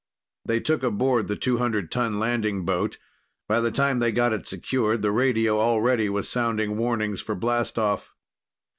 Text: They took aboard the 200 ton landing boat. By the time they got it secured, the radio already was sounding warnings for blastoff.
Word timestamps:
They 0.43 0.59
took 0.59 0.81
aboard 0.81 1.27
the 1.27 1.35
200 1.35 1.91
ton 1.91 2.17
landing 2.17 2.65
boat. 2.65 2.97
By 3.47 3.59
the 3.59 3.69
time 3.69 3.99
they 3.99 4.11
got 4.11 4.33
it 4.33 4.47
secured, 4.47 5.03
the 5.03 5.11
radio 5.11 5.59
already 5.59 6.09
was 6.09 6.27
sounding 6.27 6.75
warnings 6.75 7.21
for 7.21 7.35
blastoff. 7.35 8.09